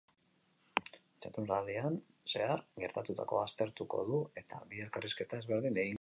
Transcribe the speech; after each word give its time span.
Jardunaldian 1.25 1.99
zehar 2.33 2.63
gertatutakoa 2.85 3.45
aztertuko 3.51 4.03
du 4.09 4.23
eta 4.43 4.63
bi 4.73 4.83
elkarrizketa 4.87 5.43
ezberdin 5.45 5.69
egingo 5.69 5.79
ditu. 5.83 5.89